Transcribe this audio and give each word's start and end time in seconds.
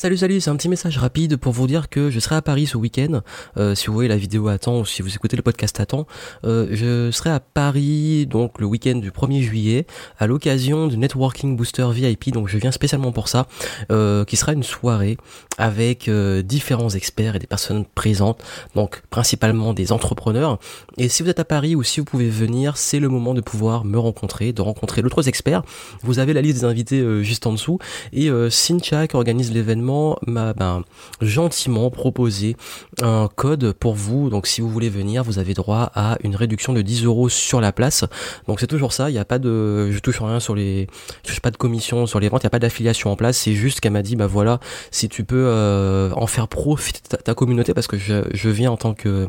Salut 0.00 0.16
salut, 0.16 0.40
c'est 0.40 0.48
un 0.48 0.56
petit 0.56 0.70
message 0.70 0.96
rapide 0.96 1.36
pour 1.36 1.52
vous 1.52 1.66
dire 1.66 1.90
que 1.90 2.08
je 2.08 2.18
serai 2.20 2.34
à 2.34 2.40
Paris 2.40 2.64
ce 2.64 2.78
week-end. 2.78 3.20
Euh, 3.58 3.74
si 3.74 3.88
vous 3.88 3.92
voyez 3.92 4.08
la 4.08 4.16
vidéo 4.16 4.48
à 4.48 4.56
temps 4.56 4.80
ou 4.80 4.86
si 4.86 5.02
vous 5.02 5.14
écoutez 5.14 5.36
le 5.36 5.42
podcast 5.42 5.78
à 5.78 5.84
temps, 5.84 6.06
euh, 6.44 6.68
je 6.70 7.10
serai 7.10 7.28
à 7.28 7.38
Paris 7.38 8.26
donc 8.26 8.60
le 8.60 8.64
week-end 8.64 8.96
du 8.96 9.10
1er 9.10 9.42
juillet 9.42 9.86
à 10.18 10.26
l'occasion 10.26 10.86
du 10.86 10.96
Networking 10.96 11.54
Booster 11.54 11.86
VIP. 11.92 12.32
Donc 12.32 12.48
je 12.48 12.56
viens 12.56 12.72
spécialement 12.72 13.12
pour 13.12 13.28
ça, 13.28 13.46
euh, 13.92 14.24
qui 14.24 14.38
sera 14.38 14.54
une 14.54 14.62
soirée 14.62 15.18
avec 15.58 16.08
différents 16.08 16.88
experts 16.88 17.36
et 17.36 17.38
des 17.38 17.46
personnes 17.46 17.84
présentes, 17.84 18.42
donc 18.74 19.02
principalement 19.10 19.74
des 19.74 19.92
entrepreneurs. 19.92 20.58
Et 20.96 21.10
si 21.10 21.22
vous 21.22 21.28
êtes 21.28 21.40
à 21.40 21.44
Paris 21.44 21.74
ou 21.74 21.82
si 21.82 22.00
vous 22.00 22.06
pouvez 22.06 22.30
venir, 22.30 22.78
c'est 22.78 23.00
le 23.00 23.10
moment 23.10 23.34
de 23.34 23.42
pouvoir 23.42 23.84
me 23.84 23.98
rencontrer, 23.98 24.54
de 24.54 24.62
rencontrer 24.62 25.02
d'autres 25.02 25.28
experts. 25.28 25.62
Vous 26.02 26.18
avez 26.18 26.32
la 26.32 26.40
liste 26.40 26.60
des 26.60 26.64
invités 26.64 27.22
juste 27.22 27.46
en 27.46 27.52
dessous 27.52 27.78
et 28.14 28.30
Cynthia 28.48 29.06
qui 29.06 29.16
organise 29.16 29.52
l'événement 29.52 29.89
m'a 30.26 30.52
ben, 30.52 30.82
gentiment 31.20 31.90
proposé 31.90 32.56
un 33.02 33.28
code 33.34 33.72
pour 33.72 33.94
vous. 33.94 34.30
Donc 34.30 34.46
si 34.46 34.60
vous 34.60 34.68
voulez 34.68 34.88
venir, 34.88 35.24
vous 35.24 35.38
avez 35.38 35.54
droit 35.54 35.90
à 35.94 36.16
une 36.22 36.36
réduction 36.36 36.72
de 36.72 36.82
10 36.82 37.04
euros 37.04 37.28
sur 37.28 37.60
la 37.60 37.72
place. 37.72 38.04
Donc 38.46 38.60
c'est 38.60 38.66
toujours 38.66 38.92
ça. 38.92 39.10
Il 39.10 39.12
n'y 39.12 39.18
a 39.18 39.24
pas 39.24 39.38
de, 39.38 39.90
je 39.90 39.98
touche 39.98 40.20
rien 40.20 40.40
sur 40.40 40.54
les, 40.54 40.86
je 41.24 41.30
touche 41.30 41.40
pas 41.40 41.50
de 41.50 41.56
commission 41.56 42.06
sur 42.06 42.20
les 42.20 42.28
ventes. 42.28 42.42
Il 42.42 42.46
n'y 42.46 42.48
a 42.48 42.50
pas 42.50 42.58
d'affiliation 42.58 43.10
en 43.10 43.16
place. 43.16 43.38
C'est 43.38 43.54
juste 43.54 43.80
qu'elle 43.80 43.92
m'a 43.92 44.02
dit, 44.02 44.16
bah 44.16 44.26
voilà, 44.26 44.60
si 44.90 45.08
tu 45.08 45.24
peux 45.24 45.44
euh, 45.46 46.10
en 46.14 46.26
faire 46.26 46.48
profiter 46.48 47.00
ta, 47.08 47.16
ta, 47.16 47.34
communauté 47.34 47.74
parce 47.74 47.86
que 47.86 47.96
je, 47.96 48.22
je 48.32 48.48
viens 48.50 48.70
en 48.70 48.76
tant 48.76 48.94
que 48.94 49.28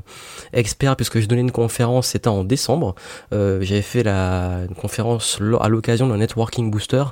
expert 0.54 0.96
puisque 0.96 1.20
je 1.20 1.28
donnais 1.28 1.42
une 1.42 1.52
conférence, 1.52 2.08
c'était 2.08 2.28
en 2.28 2.44
décembre. 2.44 2.96
Euh, 3.34 3.60
J'avais 3.62 3.82
fait 3.82 4.04
la 4.04 4.62
une 4.68 4.76
conférence 4.76 5.40
à 5.60 5.70
l'occasion 5.70 6.08
d'un 6.08 6.18
networking 6.18 6.72
booster 6.72 7.04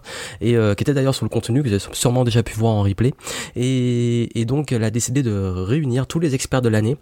et 0.42 0.56
euh, 0.56 0.76
qui 0.76 0.84
était 0.84 0.94
d'ailleurs 0.94 1.16
sur 1.16 1.26
le 1.26 1.30
contenu 1.30 1.62
que 1.62 1.68
vous 1.68 1.74
avez 1.74 1.84
sûrement 1.94 2.24
déjà 2.24 2.44
pu 2.44 2.54
voir 2.54 2.74
en 2.74 2.84
replay. 2.84 3.14
Et, 3.56 4.40
et 4.40 4.46
donc 4.46 4.72
elle 4.72 4.84
a 4.84 4.92
décidé 4.92 5.24
de 5.24 5.32
réunir 5.32 6.08
tous 6.08 6.20
les 6.20 6.36
experts 6.36 6.62
de 6.62 6.70
l'année 6.70 6.98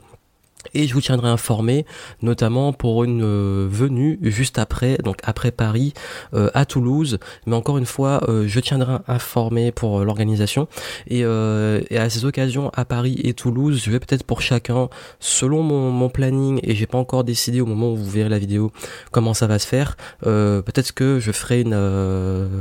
Et 0.74 0.88
je 0.88 0.94
vous 0.94 1.02
tiendrai 1.02 1.30
informé, 1.30 1.86
notamment 2.22 2.74
pour 2.74 3.04
une 3.04 3.24
euh, 3.24 3.68
venue 3.70 4.20
juste 4.22 4.60
après, 4.60 4.98
donc 5.04 5.18
après 5.24 5.52
Paris, 5.52 5.94
euh, 6.34 6.50
à 6.54 6.66
Toulouse. 6.66 7.18
Mais 7.46 7.56
encore 7.56 7.78
une 7.78 7.86
fois, 7.86 8.22
euh, 8.28 8.46
je 8.46 8.60
tiendrai 8.60 8.98
informé 9.08 9.72
pour 9.72 10.04
l'organisation. 10.04 10.68
Et, 11.08 11.20
et, 11.22 11.98
à 11.98 12.10
ces 12.10 12.26
occasions, 12.26 12.72
à 12.76 12.86
Paris 12.86 13.20
et 13.24 13.34
Toulouse, 13.34 13.82
je 13.84 13.92
vais 13.92 14.00
peut-être 14.00 14.24
pour 14.24 14.42
chacun, 14.42 14.90
selon 15.20 15.64
mon, 15.64 15.92
mon 15.92 16.10
planning, 16.10 16.60
et 16.64 16.76
j'ai 16.76 16.86
pas 16.86 16.98
encore 16.98 17.24
décidé 17.24 17.62
au 17.62 17.66
moment 17.66 17.92
où 17.92 17.96
vous 17.96 18.10
verrez 18.10 18.30
la 18.30 18.40
vidéo 18.40 18.72
comment 19.12 19.34
ça 19.34 19.48
va 19.48 19.60
se 19.60 19.68
faire. 19.68 19.98
peut-être 20.22 20.92
que 20.94 21.20
je 21.20 21.32
ferai 21.32 21.62
une, 21.62 21.72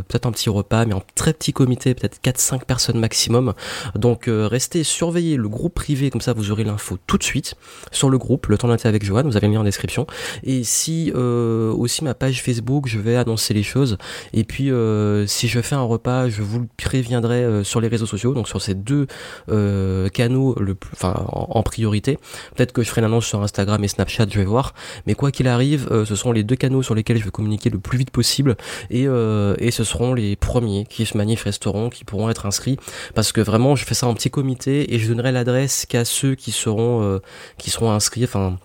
peut-être 0.09 0.27
un 0.27 0.33
petit 0.33 0.51
repas, 0.51 0.85
mais 0.87 0.95
en 0.95 1.03
très 1.15 1.33
petit 1.33 1.53
comité, 1.53 1.95
peut-être 1.95 2.19
4-5 2.23 2.65
personnes 2.65 2.99
maximum. 2.99 3.55
Donc 3.95 4.25
restez, 4.29 4.85
surveillez 4.85 5.37
le 5.37 5.49
groupe 5.49 5.75
privé, 5.75 6.11
comme 6.11 6.21
ça 6.21 6.33
vous 6.33 6.51
aurez 6.51 6.65
l'info 6.65 6.99
tout 7.07 7.19
de 7.19 7.25
suite 7.25 7.57
sur 7.93 8.11
le 8.11 8.19
groupe, 8.19 8.47
le 8.47 8.59
temps 8.59 8.69
d'inter 8.69 8.89
avec 8.89 9.05
Johan, 9.05 9.23
vous 9.25 9.37
avez 9.37 9.49
lien 9.49 9.61
en 9.61 9.65
description. 9.65 10.07
Et 10.45 10.65
si 10.65 11.13
euh, 11.15 11.73
aussi 11.73 12.05
ma 12.05 12.15
page 12.15 12.43
Facebook, 12.43 12.87
je 12.87 12.99
vais 12.99 13.17
annoncer 13.17 13.55
les 13.55 13.63
choses. 13.63 13.99
Et 14.33 14.45
puis 14.45 14.71
euh, 14.71 15.27
si 15.27 15.49
je 15.49 15.61
fais 15.61 15.75
un 15.75 15.83
repas, 15.83 16.29
je 16.29 16.43
vous 16.43 16.61
le 16.61 16.69
préviendrai 16.77 17.45
euh, 17.45 17.65
sur 17.65 17.81
les 17.81 17.89
réseaux 17.89 18.07
sociaux, 18.07 18.35
donc 18.35 18.49
sur 18.49 18.61
ces 18.63 18.75
deux 18.75 19.07
canaux, 20.13 20.55
le, 20.59 20.77
enfin 20.93 21.15
en, 21.29 21.63
priorité. 21.63 22.19
Peut-être 22.55 22.73
que 22.73 22.83
je 22.83 22.89
ferai 22.89 23.01
une 23.01 23.07
annonce 23.07 23.27
sur 23.27 23.43
Instagram 23.43 23.83
et 23.85 23.89
Snapchat, 23.89 24.27
je 24.31 24.39
vais 24.39 24.45
voir. 24.45 24.75
Mais 25.07 25.15
quoi 25.15 25.31
qu'il 25.31 25.49
arrive, 25.49 25.89
ce 26.05 26.15
sont 26.15 26.33
les 26.33 26.45
deux 26.45 26.57
canaux 26.57 26.83
sur 26.83 26.95
lesquels 26.95 27.19
je 27.19 27.25
vais 27.25 27.31
communiquer 27.31 27.71
le 27.71 27.79
plus 27.79 27.99
vite 27.99 28.11
possible. 28.11 28.57
Et, 28.91 29.03
et 29.05 29.71
ce 29.71 29.85
seront 29.85 30.15
les 30.15 30.37
premiers 30.37 30.87
qui 30.87 31.05
se 31.05 31.17
manifesteront, 31.17 31.91
qui 31.91 32.05
pourront 32.05 32.31
être 32.31 32.47
inscrits. 32.47 32.79
Parce 33.15 33.33
que 33.33 33.41
vraiment, 33.41 33.77
je 33.77 33.85
fais 33.85 33.95
ça 33.95 34.07
en 34.07 34.15
petit 34.15 34.31
comité 34.31 34.95
et 34.95 34.99
je 34.99 35.09
donnerai 35.09 35.33
l'adresse 35.33 35.87
qu'à 35.87 36.05
ceux 36.05 36.35
qui 36.35 36.53
seront 36.53 37.21
qui 37.59 37.71
seront 37.71 37.78
seront 37.79 37.93
inscrits, 37.93 38.25
enfin 38.25 38.59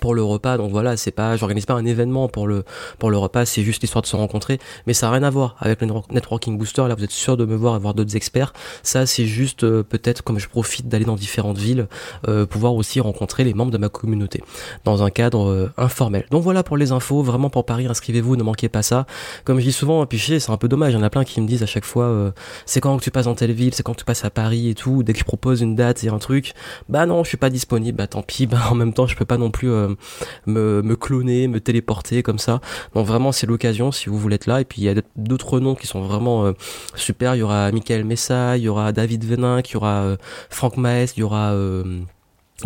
pour 0.00 0.14
le 0.14 0.22
repas. 0.22 0.56
Donc 0.56 0.70
voilà 0.70 0.96
c'est 0.96 1.10
pas 1.10 1.36
j'organise 1.36 1.66
pas 1.66 1.74
un 1.74 1.84
événement 1.84 2.28
pour 2.28 2.46
le 2.46 2.64
pour 2.98 3.10
le 3.10 3.18
repas. 3.18 3.44
C'est 3.44 3.62
juste 3.62 3.82
l'histoire 3.82 4.02
de 4.02 4.06
se 4.06 4.16
rencontrer. 4.16 4.58
Mais 4.86 4.94
ça 4.94 5.08
a 5.08 5.10
rien 5.10 5.22
à 5.22 5.30
voir 5.30 5.56
avec 5.58 5.80
le 5.80 5.88
networking 6.10 6.58
booster. 6.58 6.86
Là 6.88 6.94
vous 6.94 7.04
êtes 7.04 7.10
sûr 7.10 7.36
de 7.36 7.44
me 7.44 7.56
voir 7.56 7.76
et 7.76 7.78
voir 7.78 7.94
d'autres 7.94 8.16
experts. 8.16 8.52
Ça 8.82 9.06
c'est 9.06 9.26
juste 9.26 9.64
euh, 9.64 9.82
peut-être 9.82 10.22
comme 10.22 10.38
je 10.38 10.48
profite 10.48 10.88
d'aller 10.88 11.04
dans 11.04 11.16
différentes 11.16 11.58
villes 11.58 11.88
euh, 12.28 12.46
pouvoir 12.46 12.74
aussi 12.74 13.00
rencontrer 13.00 13.44
les 13.44 13.54
membres 13.54 13.70
de 13.70 13.78
ma 13.78 13.88
communauté 13.88 14.42
dans 14.84 15.02
un 15.02 15.10
cadre 15.10 15.48
euh, 15.48 15.72
informel. 15.76 16.26
Donc 16.30 16.42
voilà 16.42 16.62
pour 16.62 16.76
les 16.76 16.92
infos. 16.92 17.22
Vraiment 17.22 17.50
pour 17.50 17.66
Paris 17.66 17.86
inscrivez-vous 17.86 18.36
ne 18.36 18.42
manquez 18.42 18.68
pas 18.68 18.82
ça. 18.82 19.06
Comme 19.44 19.58
je 19.58 19.64
dis 19.64 19.72
souvent 19.72 20.04
puis 20.06 20.18
c'est 20.18 20.50
un 20.50 20.56
peu 20.56 20.68
dommage. 20.68 20.92
Il 20.92 20.96
y 20.96 20.98
en 20.98 21.02
a 21.02 21.10
plein 21.10 21.24
qui 21.24 21.40
me 21.40 21.46
disent 21.46 21.62
à 21.62 21.66
chaque 21.66 21.84
fois 21.84 22.32
c'est 22.66 22.80
quand 22.80 22.96
que 22.98 23.04
tu 23.04 23.10
passes 23.10 23.26
dans 23.26 23.34
telle 23.34 23.52
ville 23.52 23.74
c'est 23.74 23.82
quand 23.82 23.94
tu 23.94 24.04
passes 24.04 24.24
à 24.24 24.30
Paris 24.30 24.68
et 24.68 24.74
tout. 24.74 25.02
Dès 25.02 25.12
que 25.12 25.18
je 25.18 25.24
propose 25.24 25.60
une 25.60 25.74
date 25.74 26.04
et 26.04 26.08
un 26.08 26.18
truc 26.18 26.52
bah 26.88 27.06
non 27.06 27.24
je 27.24 27.28
suis 27.28 27.36
pas 27.36 27.50
disponible. 27.50 27.98
Bah 27.98 28.06
tant 28.06 28.22
pis 28.22 28.46
bah 28.52 28.58
en 28.70 28.74
même 28.74 28.92
temps 28.92 29.06
je 29.06 29.16
peux 29.16 29.24
pas 29.24 29.38
non 29.38 29.50
plus 29.50 29.70
euh, 29.82 30.82
me, 30.82 30.94
cloner, 30.96 31.48
me 31.48 31.60
téléporter 31.60 32.22
comme 32.22 32.38
ça. 32.38 32.60
Donc 32.94 33.06
vraiment 33.06 33.32
c'est 33.32 33.46
l'occasion 33.46 33.92
si 33.92 34.08
vous 34.08 34.18
voulez 34.18 34.36
être 34.36 34.46
là. 34.46 34.60
Et 34.60 34.64
puis 34.64 34.82
il 34.82 34.84
y 34.84 34.88
a 34.88 34.94
d'autres 35.16 35.60
noms 35.60 35.74
qui 35.74 35.86
sont 35.86 36.02
vraiment 36.02 36.46
euh, 36.46 36.52
super. 36.94 37.34
Il 37.34 37.38
y 37.38 37.42
aura 37.42 37.70
Michael 37.72 38.04
Messa, 38.04 38.56
il 38.56 38.64
y 38.64 38.68
aura 38.68 38.92
David 38.92 39.24
Venin, 39.24 39.60
il 39.60 39.72
y 39.72 39.76
aura 39.76 40.02
euh, 40.02 40.16
Franck 40.50 40.76
Maes, 40.76 41.12
il 41.16 41.20
y 41.20 41.22
aura 41.22 41.52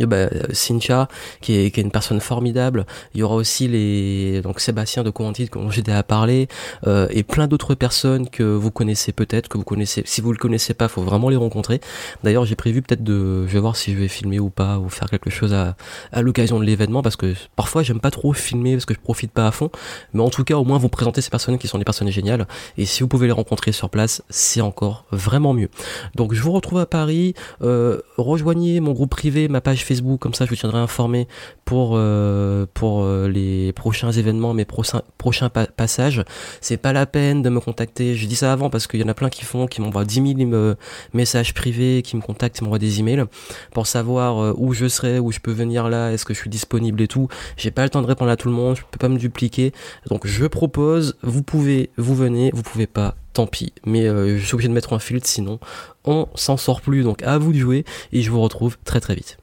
bah, 0.05 0.29
Cynthia 0.53 1.09
qui 1.41 1.57
est, 1.57 1.71
qui 1.71 1.81
est, 1.81 1.83
une 1.83 1.91
personne 1.91 2.21
formidable. 2.21 2.85
Il 3.15 3.21
y 3.21 3.23
aura 3.23 3.37
aussi 3.37 3.69
les 3.69 4.43
donc 4.43 4.61
Sébastien 4.61 5.03
de 5.03 5.11
Coventit 5.11 5.49
dont 5.53 5.71
j'étais 5.71 5.93
à 5.93 6.03
parler 6.03 6.49
euh, 6.87 7.07
et 7.11 7.23
plein 7.23 7.47
d'autres 7.47 7.75
personnes 7.75 8.29
que 8.29 8.43
vous 8.43 8.71
connaissez 8.71 9.13
peut-être 9.13 9.49
que 9.49 9.59
vous 9.59 9.65
connaissez 9.65 10.03
si 10.05 10.21
vous 10.21 10.33
le 10.33 10.39
connaissez 10.39 10.75
pas 10.75 10.89
faut 10.89 11.03
vraiment 11.03 11.29
les 11.29 11.37
rencontrer. 11.37 11.81
D'ailleurs 12.25 12.45
j'ai 12.45 12.57
prévu 12.57 12.83
peut-être 12.83 13.03
de 13.03 13.47
je 13.47 13.53
vais 13.53 13.61
voir 13.61 13.77
si 13.77 13.93
je 13.93 13.99
vais 13.99 14.09
filmer 14.09 14.39
ou 14.39 14.51
pas 14.51 14.79
ou 14.79 14.89
faire 14.89 15.09
quelque 15.09 15.31
chose 15.31 15.55
à, 15.55 15.77
à 16.13 16.23
l'occasion 16.23 16.59
de 16.59 16.65
l'événement 16.65 17.03
parce 17.03 17.17
que 17.17 17.35
parfois 17.55 17.83
j'aime 17.83 18.01
pas 18.01 18.11
trop 18.11 18.33
filmer 18.33 18.73
parce 18.73 18.85
que 18.85 18.95
je 18.95 19.01
profite 19.01 19.33
pas 19.33 19.47
à 19.47 19.51
fond. 19.51 19.71
Mais 20.13 20.23
en 20.23 20.31
tout 20.31 20.45
cas 20.45 20.57
au 20.57 20.65
moins 20.65 20.79
vous 20.79 20.89
présenter 20.89 21.21
ces 21.21 21.31
personnes 21.31 21.59
qui 21.59 21.69
sont 21.69 21.79
des 21.79 21.85
personnes 21.85 22.11
géniales. 22.11 22.47
Et 22.77 22.85
si 22.85 23.03
vous 23.03 23.09
pouvez 23.09 23.27
les 23.27 23.33
rencontrer 23.33 23.73
sur 23.73 23.89
place 23.89 24.23
c'est 24.29 24.61
encore 24.61 25.05
vraiment 25.11 25.55
mieux. 25.55 25.71
Donc 26.15 26.35
je 26.35 26.43
vous 26.43 26.53
retrouve 26.53 26.81
à 26.81 26.87
Paris. 26.87 27.35
Euh, 27.63 28.01
rejoignez 28.17 28.81
mon 28.81 28.93
groupe 28.93 29.11
privé 29.11 29.49
ma 29.49 29.61
page 29.61 29.85
Facebook, 29.87 30.21
comme 30.21 30.35
ça 30.35 30.45
je 30.45 30.51
vous 30.51 30.57
tiendrai 30.57 30.79
informé 30.79 31.29
pour, 31.65 31.93
euh, 31.95 32.67
euh, 32.83 33.29
les 33.29 33.73
prochains 33.73 34.13
événements, 34.13 34.55
mes 34.55 34.65
prochains, 34.65 35.03
passages. 35.77 36.25
C'est 36.61 36.77
pas 36.77 36.93
la 36.93 37.07
peine 37.07 37.43
de 37.43 37.49
me 37.49 37.61
contacter, 37.61 38.15
je 38.15 38.27
dis 38.27 38.37
ça 38.37 38.53
avant 38.53 38.71
parce 38.71 38.87
qu'il 38.87 39.01
y 39.01 39.05
en 39.05 39.09
a 39.09 39.15
plein 39.15 39.31
qui 39.31 39.45
font, 39.45 39.67
qui 39.67 39.81
m'envoient 39.81 40.05
10 40.05 40.37
000 40.39 40.53
euh, 40.53 40.75
messages 41.13 41.55
privés, 41.55 42.03
qui 42.03 42.17
me 42.17 42.23
contactent, 42.23 42.57
qui 42.57 42.65
m'envoient 42.65 42.79
des 42.79 43.01
emails 43.01 43.25
pour 43.73 43.87
savoir 43.87 44.59
où 44.59 44.75
je 44.75 44.89
serai, 44.89 45.19
où 45.19 45.33
je 45.33 45.41
peux 45.41 45.53
venir 45.53 45.89
là, 45.89 46.13
est-ce 46.13 46.25
que 46.25 46.35
je 46.35 46.41
suis 46.41 46.51
disponible 46.51 47.01
et 47.01 47.09
tout. 47.09 47.29
J'ai 47.57 47.71
pas 47.71 47.83
le 47.83 47.91
temps 47.91 48.03
de 48.03 48.07
répondre 48.07 48.31
à 48.31 48.37
tout 48.37 48.49
le 48.49 48.55
monde, 48.55 48.77
je 48.77 48.83
peux 48.91 48.99
pas 48.99 49.09
me 49.09 49.19
dupliquer. 49.19 49.73
Donc 50.09 50.27
je 50.27 50.47
propose, 50.47 51.17
vous 51.23 51.43
pouvez, 51.43 51.91
vous 51.97 52.15
venez, 52.15 52.51
vous 52.55 52.63
pouvez 52.63 52.87
pas, 52.87 53.17
tant 53.33 53.47
pis. 53.47 53.73
Mais 53.85 54.07
je 54.07 54.45
suis 54.45 54.55
obligé 54.55 54.69
de 54.69 54.75
mettre 54.75 54.93
un 54.93 54.99
filtre, 54.99 55.27
sinon 55.27 55.59
on 56.05 56.29
s'en 56.35 56.57
sort 56.57 56.81
plus. 56.81 57.03
Donc 57.03 57.23
à 57.23 57.39
vous 57.39 57.53
de 57.53 57.59
jouer 57.59 57.85
et 58.13 58.23
je 58.23 58.31
vous 58.31 58.41
retrouve 58.41 58.77
très 58.85 59.01
très 59.01 59.15
vite. 59.15 59.39